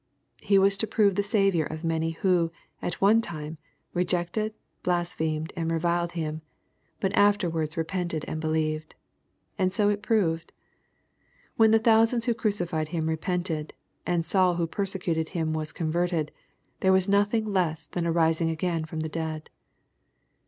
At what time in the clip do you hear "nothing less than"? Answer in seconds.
17.07-18.07